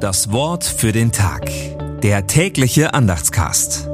Das 0.00 0.32
Wort 0.32 0.64
für 0.64 0.92
den 0.92 1.12
Tag. 1.12 1.50
Der 2.00 2.26
tägliche 2.26 2.94
Andachtscast. 2.94 3.86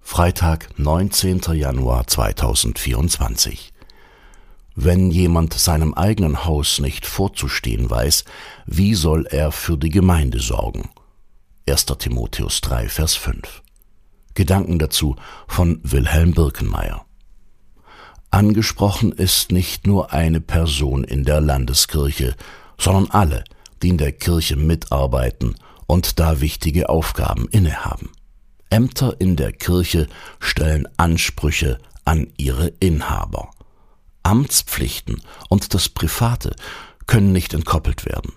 Freitag, 0.00 0.70
19. 0.78 1.40
Januar 1.52 2.06
2024. 2.06 3.74
Wenn 4.74 5.10
jemand 5.10 5.52
seinem 5.52 5.92
eigenen 5.92 6.46
Haus 6.46 6.78
nicht 6.78 7.04
vorzustehen 7.04 7.90
weiß, 7.90 8.24
wie 8.64 8.94
soll 8.94 9.26
er 9.26 9.52
für 9.52 9.76
die 9.76 9.90
Gemeinde 9.90 10.40
sorgen? 10.40 10.88
1. 11.68 11.84
Timotheus 11.84 12.62
3, 12.62 12.88
Vers 12.88 13.14
5. 13.14 13.60
Gedanken 14.32 14.78
dazu 14.78 15.16
von 15.46 15.80
Wilhelm 15.82 16.32
Birkenmeier. 16.32 17.04
Angesprochen 18.30 19.12
ist 19.12 19.52
nicht 19.52 19.86
nur 19.86 20.14
eine 20.14 20.40
Person 20.40 21.04
in 21.04 21.24
der 21.24 21.42
Landeskirche, 21.42 22.36
sondern 22.80 23.10
alle, 23.10 23.44
die 23.82 23.90
in 23.90 23.98
der 23.98 24.12
Kirche 24.12 24.56
mitarbeiten 24.56 25.54
und 25.86 26.18
da 26.18 26.40
wichtige 26.40 26.88
Aufgaben 26.88 27.46
innehaben. 27.48 28.10
Ämter 28.70 29.16
in 29.20 29.36
der 29.36 29.52
Kirche 29.52 30.08
stellen 30.38 30.88
Ansprüche 30.96 31.78
an 32.04 32.28
ihre 32.36 32.68
Inhaber. 32.80 33.50
Amtspflichten 34.22 35.22
und 35.48 35.74
das 35.74 35.88
Private 35.88 36.54
können 37.06 37.32
nicht 37.32 37.54
entkoppelt 37.54 38.06
werden. 38.06 38.32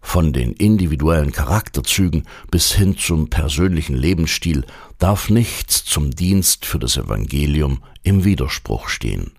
Von 0.00 0.32
den 0.32 0.54
individuellen 0.54 1.30
Charakterzügen 1.30 2.26
bis 2.50 2.72
hin 2.72 2.96
zum 2.96 3.28
persönlichen 3.28 3.96
Lebensstil 3.96 4.64
darf 4.98 5.28
nichts 5.28 5.84
zum 5.84 6.10
Dienst 6.10 6.64
für 6.64 6.78
das 6.78 6.96
Evangelium 6.96 7.82
im 8.02 8.24
Widerspruch 8.24 8.88
stehen. 8.88 9.32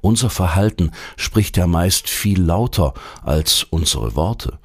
Unser 0.00 0.30
Verhalten 0.30 0.92
spricht 1.16 1.56
ja 1.56 1.66
meist 1.66 2.08
viel 2.08 2.40
lauter 2.42 2.94
als 3.22 3.64
unsere 3.64 4.16
Worte. 4.16 4.58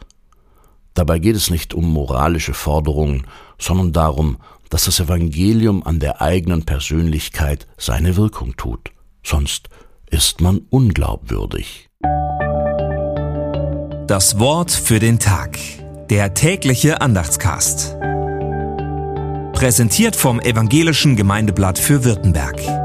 Dabei 0.94 1.20
geht 1.20 1.36
es 1.36 1.50
nicht 1.50 1.74
um 1.74 1.92
moralische 1.92 2.54
Forderungen, 2.54 3.28
sondern 3.60 3.92
darum, 3.92 4.38
dass 4.70 4.86
das 4.86 5.00
Evangelium 5.00 5.84
an 5.84 6.00
der 6.00 6.22
eigenen 6.22 6.64
Persönlichkeit 6.64 7.68
seine 7.78 8.16
Wirkung 8.16 8.56
tut. 8.56 8.92
Sonst 9.24 9.70
ist 10.10 10.42
man 10.42 10.62
unglaubwürdig. 10.70 11.90
Das 14.08 14.40
Wort 14.40 14.72
für 14.72 15.00
den 15.00 15.20
Tag. 15.20 15.58
Der 16.10 16.34
tägliche 16.34 17.02
Andachtscast. 17.02 17.96
Präsentiert 19.54 20.16
vom 20.16 20.40
Evangelischen 20.40 21.16
Gemeindeblatt 21.16 21.80
für 21.80 22.04
Württemberg. 22.04 22.85